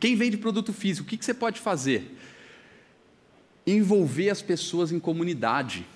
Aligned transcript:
Quem 0.00 0.16
vende 0.16 0.38
produto 0.38 0.72
físico, 0.72 1.06
o 1.06 1.08
que, 1.08 1.18
que 1.18 1.24
você 1.24 1.34
pode 1.34 1.60
fazer? 1.60 2.16
Envolver 3.66 4.30
as 4.30 4.40
pessoas 4.40 4.90
em 4.90 4.98
comunidade. 4.98 5.86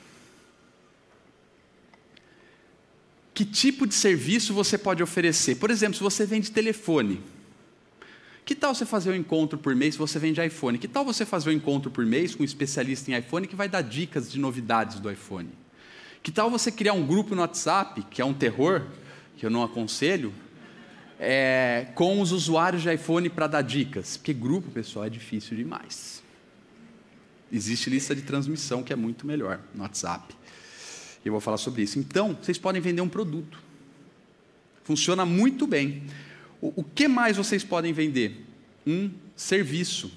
Que 3.33 3.47
tipo 3.47 3.87
de 3.87 3.95
serviço 3.95 4.53
você 4.53 4.77
pode 4.77 5.03
oferecer? 5.03 5.57
Por 5.57 5.71
exemplo, 5.71 5.97
se 5.97 6.03
você 6.03 6.27
vende 6.27 6.53
telefone, 6.53 7.21
que 8.45 8.55
tal 8.55 8.75
você 8.75 8.85
fazer 8.85 9.11
um 9.11 9.15
encontro 9.15 9.59
por 9.59 9.75
mês 9.75 9.95
se 9.95 9.99
você 9.99 10.19
vende 10.19 10.45
iPhone? 10.45 10.77
Que 10.77 10.87
tal 10.87 11.03
você 11.03 11.25
fazer 11.25 11.49
um 11.49 11.55
encontro 11.55 11.91
por 11.91 12.05
mês 12.05 12.35
com 12.35 12.43
um 12.43 12.47
especialista 12.47 13.11
em 13.11 13.19
iPhone 13.19 13.47
que 13.47 13.57
vai 13.57 13.71
dar 13.71 13.81
dicas 13.81 14.31
de 14.31 14.39
novidades 14.39 15.01
do 15.01 15.11
iPhone? 15.11 15.49
Que 16.23 16.31
tal 16.31 16.51
você 16.51 16.71
criar 16.71 16.93
um 16.93 17.07
grupo 17.07 17.35
no 17.35 17.41
WhatsApp, 17.41 18.03
que 18.11 18.21
é 18.21 18.25
um 18.25 18.35
terror, 18.35 18.83
que 19.39 19.47
eu 19.47 19.51
não 19.51 19.63
aconselho, 19.63 20.33
é, 21.19 21.89
com 21.95 22.21
os 22.21 22.33
usuários 22.33 22.83
de 22.83 22.93
iPhone 22.93 23.29
para 23.29 23.47
dar 23.47 23.63
dicas? 23.63 24.17
Porque 24.17 24.33
grupo, 24.33 24.71
pessoal, 24.71 25.05
é 25.05 25.11
difícil 25.11 25.57
demais. 25.57 26.23
Existe 27.53 27.89
lista 27.89 28.15
de 28.15 28.23
transmissão 28.23 28.83
que 28.83 28.93
é 28.93 28.97
muito 28.97 29.27
melhor 29.27 29.61
no 29.75 29.83
WhatsApp. 29.83 30.35
Eu 31.25 31.33
vou 31.33 31.41
falar 31.41 31.57
sobre 31.57 31.83
isso. 31.83 31.99
Então, 31.99 32.37
vocês 32.41 32.59
podem 32.59 32.83
vender 32.83 33.01
um 33.01 33.09
produto. 33.09 33.59
Funciona 34.83 35.25
muito 35.25 35.67
bem. 35.67 36.03
O, 36.61 36.81
o 36.81 36.85
que 36.85 37.09
mais 37.09 37.37
vocês 37.37 37.65
podem 37.65 37.93
vender? 37.93 38.45
Um 38.87 39.11
serviço. 39.35 40.13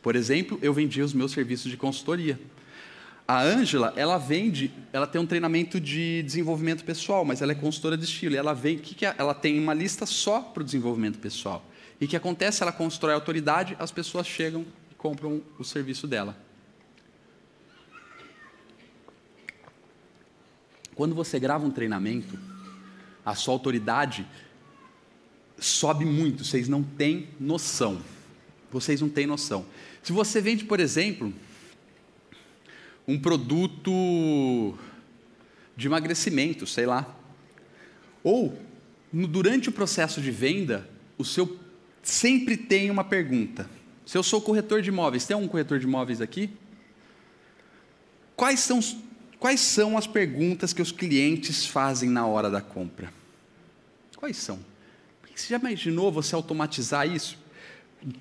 Por 0.00 0.14
exemplo, 0.14 0.58
eu 0.62 0.72
vendia 0.72 1.04
os 1.04 1.12
meus 1.12 1.32
serviços 1.32 1.70
de 1.70 1.76
consultoria. 1.76 2.38
A 3.26 3.40
Ângela, 3.40 3.92
ela 3.96 4.18
vende, 4.18 4.72
ela 4.92 5.06
tem 5.06 5.20
um 5.20 5.26
treinamento 5.26 5.80
de 5.80 6.22
desenvolvimento 6.22 6.84
pessoal, 6.84 7.24
mas 7.24 7.40
ela 7.40 7.52
é 7.52 7.54
consultora 7.54 7.96
de 7.96 8.04
estilo. 8.04 8.34
E 8.34 8.38
ela 8.38 8.52
vem, 8.52 8.76
que, 8.78 8.94
que 8.94 9.06
é? 9.06 9.14
ela 9.16 9.32
tem 9.32 9.58
uma 9.58 9.72
lista 9.72 10.04
só 10.04 10.40
para 10.40 10.62
o 10.62 10.64
desenvolvimento 10.64 11.18
pessoal. 11.18 11.64
E 12.00 12.04
o 12.04 12.08
que 12.08 12.16
acontece? 12.16 12.62
Ela 12.62 12.72
constrói 12.72 13.14
autoridade, 13.14 13.76
as 13.78 13.92
pessoas 13.92 14.26
chegam 14.26 14.66
e 14.90 14.94
compram 14.96 15.40
o 15.58 15.64
serviço 15.64 16.06
dela. 16.06 16.36
Quando 20.94 21.14
você 21.14 21.38
grava 21.38 21.64
um 21.64 21.70
treinamento, 21.70 22.38
a 23.24 23.34
sua 23.34 23.54
autoridade 23.54 24.26
sobe 25.58 26.04
muito, 26.04 26.44
vocês 26.44 26.68
não 26.68 26.82
têm 26.82 27.28
noção. 27.38 28.02
Vocês 28.70 29.00
não 29.00 29.08
têm 29.08 29.26
noção. 29.26 29.64
Se 30.02 30.12
você 30.12 30.40
vende, 30.40 30.64
por 30.64 30.80
exemplo, 30.80 31.32
um 33.06 33.18
produto 33.18 34.76
de 35.76 35.86
emagrecimento, 35.86 36.66
sei 36.66 36.86
lá, 36.86 37.14
ou 38.22 38.56
no, 39.12 39.26
durante 39.26 39.68
o 39.68 39.72
processo 39.72 40.20
de 40.20 40.30
venda, 40.30 40.88
o 41.18 41.24
seu 41.24 41.58
sempre 42.02 42.56
tem 42.56 42.90
uma 42.90 43.04
pergunta. 43.04 43.68
Se 44.04 44.18
eu 44.18 44.22
sou 44.22 44.40
corretor 44.40 44.82
de 44.82 44.88
imóveis, 44.88 45.24
tem 45.26 45.36
um 45.36 45.46
corretor 45.46 45.78
de 45.78 45.86
imóveis 45.86 46.20
aqui? 46.20 46.50
Quais 48.34 48.60
são, 48.60 48.80
quais 49.38 49.60
são 49.60 49.96
as 49.96 50.06
perguntas 50.06 50.72
que 50.72 50.82
os 50.82 50.90
clientes 50.90 51.66
fazem 51.66 52.10
na 52.10 52.26
hora 52.26 52.50
da 52.50 52.60
compra? 52.60 53.12
Quais 54.16 54.36
são? 54.36 54.58
Você 55.34 55.48
já 55.48 55.58
imaginou 55.58 56.12
você 56.12 56.34
automatizar 56.34 57.08
isso? 57.08 57.38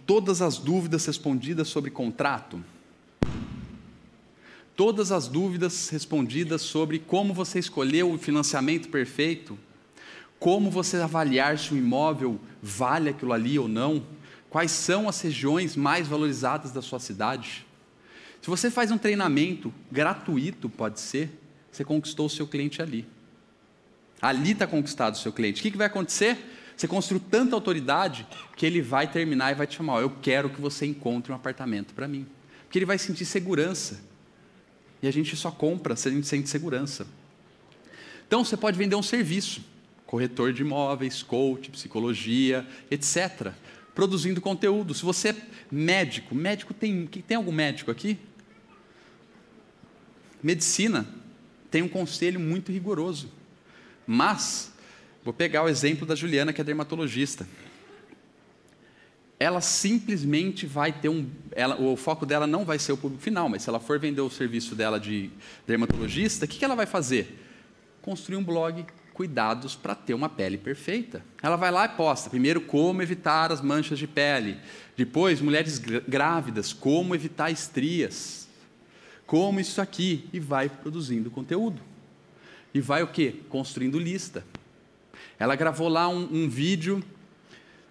Todas 0.06 0.42
as 0.42 0.58
dúvidas 0.58 1.06
respondidas 1.06 1.68
sobre 1.68 1.92
contrato? 1.92 2.64
Todas 4.76 5.12
as 5.12 5.28
dúvidas 5.28 5.90
respondidas 5.90 6.62
sobre 6.62 7.00
como 7.00 7.34
você 7.34 7.60
escolheu 7.60 8.12
o 8.12 8.18
financiamento 8.18 8.90
perfeito? 8.90 9.58
Como 10.40 10.72
você 10.72 10.98
avaliar 10.98 11.60
se 11.60 11.74
o 11.74 11.78
imóvel 11.78 12.40
vale 12.62 13.10
aquilo 13.10 13.34
ali 13.34 13.60
ou 13.60 13.68
não? 13.68 14.04
Quais 14.50 14.72
são 14.72 15.08
as 15.08 15.22
regiões 15.22 15.76
mais 15.76 16.08
valorizadas 16.08 16.72
da 16.72 16.82
sua 16.82 17.00
cidade? 17.00 17.66
Se 18.42 18.50
você 18.50 18.72
faz 18.72 18.92
um 18.92 18.98
treinamento 18.98 19.72
gratuito, 19.92 20.68
pode 20.68 21.00
ser, 21.00 21.30
você 21.72 21.84
conquistou 21.84 22.26
o 22.26 22.30
seu 22.30 22.48
cliente 22.48 22.82
ali. 22.82 23.06
Ali 24.22 24.52
está 24.52 24.66
conquistado 24.66 25.14
o 25.14 25.18
seu 25.18 25.32
cliente. 25.32 25.60
O 25.60 25.64
que, 25.64 25.72
que 25.72 25.78
vai 25.78 25.88
acontecer? 25.88 26.38
Você 26.76 26.88
construiu 26.88 27.22
tanta 27.30 27.56
autoridade 27.56 28.26
que 28.56 28.66
ele 28.66 28.82
vai 28.82 29.08
terminar 29.08 29.52
e 29.52 29.56
vai 29.56 29.68
te 29.68 29.78
chamar: 29.78 30.02
Eu 30.02 30.10
quero 30.22 30.50
que 30.50 30.60
você 30.60 30.86
encontre 30.86 31.32
um 31.32 31.36
apartamento 31.36 31.94
para 31.94 32.08
mim. 32.08 32.26
Porque 32.64 32.80
ele 32.80 32.86
vai 32.86 32.98
sentir 32.98 33.26
segurança. 33.26 34.02
E 35.02 35.08
a 35.08 35.12
gente 35.12 35.36
só 35.36 35.52
compra 35.52 35.96
se 35.96 36.08
a 36.08 36.12
gente 36.12 36.28
sente 36.28 36.50
segurança. 36.50 37.08
Então 38.28 38.44
você 38.44 38.56
pode 38.56 38.78
vender 38.78 38.96
um 38.96 39.04
serviço, 39.04 39.62
corretor 40.06 40.54
de 40.54 40.62
imóveis, 40.62 41.24
coach, 41.24 41.70
psicologia, 41.72 42.68
etc. 42.90 43.52
Produzindo 43.96 44.40
conteúdo. 44.40 44.94
Se 44.94 45.04
você 45.04 45.30
é 45.30 45.36
médico, 45.72 46.36
médico 46.36 46.74
tem. 46.74 47.06
Tem 47.08 47.38
algum 47.38 47.52
médico 47.52 47.92
aqui? 47.92 48.18
Medicina 50.42 51.08
tem 51.70 51.82
um 51.82 51.90
conselho 51.90 52.40
muito 52.40 52.72
rigoroso. 52.72 53.32
Mas 54.06 54.72
Vou 55.24 55.34
pegar 55.34 55.64
o 55.64 55.70
exemplo 55.70 56.06
da 56.06 56.16
Juliana, 56.16 56.52
que 56.52 56.60
é 56.60 56.64
dermatologista. 56.64 57.48
Ela 59.42 59.60
simplesmente 59.60 60.68
vai 60.68 60.94
ter 60.94 61.10
um. 61.10 61.28
Ela, 61.54 61.76
o 61.82 61.96
foco 61.96 62.28
dela 62.28 62.46
não 62.46 62.64
vai 62.64 62.78
ser 62.78 62.92
o 62.92 62.98
público 62.98 63.24
final, 63.24 63.50
mas 63.50 63.64
se 63.64 63.70
ela 63.70 63.80
for 63.80 63.98
vender 63.98 64.22
o 64.22 64.30
serviço 64.30 64.76
dela 64.76 65.00
de 65.00 65.32
dermatologista, 65.66 66.46
o 66.46 66.48
que, 66.48 66.60
que 66.60 66.64
ela 66.64 66.76
vai 66.76 66.86
fazer? 66.86 67.44
Construir 68.04 68.38
um 68.38 68.44
blog 68.44 68.86
cuidados 69.16 69.76
para 69.76 69.96
ter 69.96 70.14
uma 70.14 70.30
pele 70.30 70.60
perfeita. 70.60 71.26
Ela 71.42 71.56
vai 71.56 71.72
lá 71.72 71.86
e 71.86 71.90
posta, 71.90 72.30
primeiro, 72.30 72.62
como 72.62 73.02
evitar 73.02 73.52
as 73.52 73.62
manchas 73.62 73.98
de 73.98 74.06
pele. 74.06 74.60
Depois, 74.96 75.42
mulheres 75.42 75.80
grávidas, 76.08 76.72
como 76.72 77.16
evitar 77.16 77.50
estrias. 77.50 78.48
Como 79.26 79.60
isso 79.60 79.82
aqui. 79.82 80.30
E 80.32 80.40
vai 80.40 80.70
produzindo 80.70 81.32
conteúdo. 81.32 81.82
E 82.76 82.80
vai 82.80 83.02
o 83.02 83.08
quê? 83.08 83.38
Construindo 83.50 83.98
lista. 83.98 84.46
Ela 85.40 85.56
gravou 85.56 85.90
lá 85.90 86.08
um, 86.08 86.30
um 86.32 86.48
vídeo, 86.48 87.04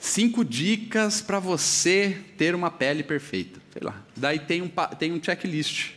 cinco 0.00 0.44
dicas 0.44 1.20
para 1.20 1.38
você 1.38 2.16
ter 2.36 2.54
uma 2.54 2.70
pele 2.70 3.04
perfeita. 3.04 3.60
Sei 3.72 3.82
lá. 3.82 4.02
Daí 4.16 4.40
tem 4.40 4.62
um, 4.62 4.70
tem 4.98 5.12
um 5.12 5.22
checklist. 5.22 5.92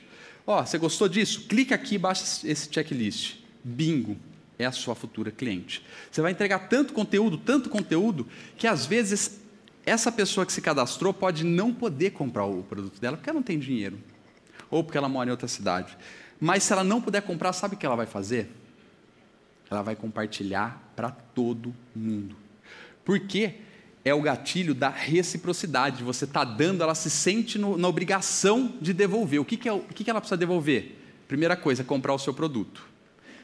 Ó, 0.45 0.59
oh, 0.59 0.65
você 0.65 0.77
gostou 0.77 1.09
disso? 1.09 1.47
Clica 1.47 1.73
aqui 1.73 1.95
e 1.95 1.97
baixa 1.97 2.45
esse 2.45 2.69
checklist. 2.71 3.37
Bingo, 3.63 4.15
é 4.59 4.65
a 4.65 4.71
sua 4.71 4.93
futura 4.93 5.31
cliente. 5.31 5.83
Você 6.11 6.21
vai 6.21 6.31
entregar 6.31 6.67
tanto 6.67 6.93
conteúdo, 6.93 7.37
tanto 7.37 7.69
conteúdo, 7.69 8.27
que 8.57 8.67
às 8.67 8.85
vezes 8.85 9.39
essa 9.85 10.11
pessoa 10.11 10.45
que 10.45 10.53
se 10.53 10.61
cadastrou 10.61 11.13
pode 11.13 11.43
não 11.43 11.73
poder 11.73 12.11
comprar 12.11 12.45
o 12.45 12.61
produto 12.61 12.99
dela 12.99 13.17
porque 13.17 13.29
ela 13.29 13.39
não 13.39 13.43
tem 13.43 13.57
dinheiro. 13.57 13.97
Ou 14.69 14.83
porque 14.83 14.97
ela 14.97 15.09
mora 15.09 15.29
em 15.29 15.31
outra 15.31 15.47
cidade. 15.47 15.97
Mas 16.39 16.63
se 16.63 16.73
ela 16.73 16.83
não 16.83 17.01
puder 17.01 17.21
comprar, 17.21 17.53
sabe 17.53 17.75
o 17.75 17.77
que 17.77 17.85
ela 17.85 17.95
vai 17.95 18.05
fazer? 18.05 18.49
ela 19.73 19.81
vai 19.81 19.95
compartilhar 19.95 20.91
para 20.95 21.09
todo 21.09 21.73
mundo. 21.95 22.35
Porque 23.03 23.55
é 24.05 24.13
o 24.13 24.21
gatilho 24.21 24.73
da 24.73 24.89
reciprocidade. 24.89 26.03
Você 26.03 26.25
está 26.25 26.43
dando, 26.43 26.83
ela 26.83 26.95
se 26.95 27.09
sente 27.09 27.57
no, 27.57 27.77
na 27.77 27.87
obrigação 27.87 28.73
de 28.81 28.93
devolver. 28.93 29.39
O 29.39 29.45
que, 29.45 29.57
que, 29.57 29.69
é, 29.69 29.73
o 29.73 29.81
que, 29.81 30.03
que 30.03 30.09
ela 30.09 30.19
precisa 30.19 30.37
devolver? 30.37 30.97
Primeira 31.27 31.55
coisa, 31.55 31.83
comprar 31.83 32.13
o 32.13 32.19
seu 32.19 32.33
produto. 32.33 32.83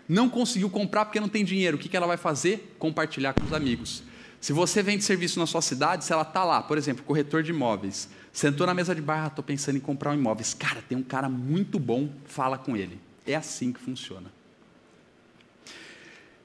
Não 0.08 0.30
conseguiu 0.30 0.70
comprar 0.70 1.06
porque 1.06 1.20
não 1.20 1.30
tem 1.30 1.46
dinheiro. 1.46 1.78
O 1.78 1.80
que, 1.80 1.88
que 1.88 1.96
ela 1.96 2.08
vai 2.08 2.18
fazer? 2.18 2.76
Compartilhar 2.78 3.34
com 3.34 3.46
os 3.46 3.54
amigos. 3.54 4.04
Se 4.42 4.54
você 4.54 4.82
vende 4.82 5.04
serviço 5.04 5.40
na 5.40 5.46
sua 5.46 5.62
cidade, 5.62 6.06
se 6.06 6.14
ela 6.14 6.22
está 6.24 6.44
lá, 6.44 6.62
por 6.62 6.78
exemplo, 6.78 7.04
corretor 7.04 7.44
de 7.44 7.52
imóveis, 7.52 8.10
sentou 8.32 8.66
na 8.66 8.74
mesa 8.74 8.96
de 8.96 9.02
bar, 9.02 9.28
estou 9.28 9.44
ah, 9.44 9.46
pensando 9.46 9.78
em 9.78 9.82
comprar 9.82 10.12
um 10.12 10.16
imóvel. 10.16 10.46
Cara, 10.58 10.82
tem 10.82 10.98
um 10.98 11.04
cara 11.04 11.30
muito 11.30 11.78
bom, 11.78 12.10
fala 12.26 12.58
com 12.58 12.76
ele. 12.76 13.00
É 13.28 13.36
assim 13.36 13.72
que 13.72 13.80
funciona. 13.80 14.32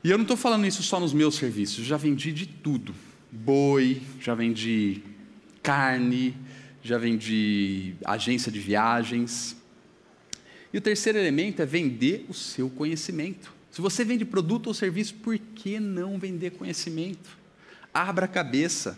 E 0.03 0.11
eu 0.11 0.19
não 0.19 0.25
estou 0.25 0.37
falando 0.37 0.67
isso 0.67 0.83
só 0.83 1.01
nos 1.01 1.15
meus 1.15 1.37
serviços, 1.37 1.79
eu 1.79 1.85
já 1.85 1.97
vendi 1.97 2.33
de 2.33 2.47
tudo. 2.47 2.95
Boi, 3.37 4.01
já 4.21 4.33
vendi 4.33 5.03
carne, 5.61 6.37
já 6.85 6.97
vendi 6.99 7.95
agência 8.05 8.51
de 8.51 8.61
viagens. 8.61 9.57
E 10.73 10.79
o 10.79 10.81
terceiro 10.81 11.19
elemento 11.19 11.61
é 11.61 11.67
vender 11.67 12.27
o 12.29 12.33
seu 12.33 12.71
conhecimento. 12.71 13.53
Se 13.73 13.81
você 13.81 14.05
vende 14.05 14.25
produto 14.25 14.69
ou 14.69 14.75
serviço, 14.75 15.15
por 15.17 15.37
que 15.37 15.81
não 15.81 16.17
vender 16.17 16.53
conhecimento? 16.53 17.37
Abra 17.93 18.27
a 18.27 18.29
cabeça. 18.29 18.97